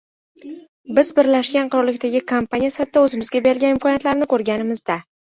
[0.99, 4.99] Biz Birlashgan Qirollikdagi kompaniya sifatida oʻzimizga berilgan imkoniyatlarni koʻrganimizda